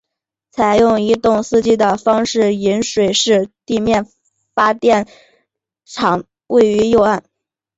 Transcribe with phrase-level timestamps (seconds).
[0.49, 4.07] 采用一洞四机的方式引水式地面
[4.55, 5.05] 发电
[5.85, 7.23] 厂房位于右岸。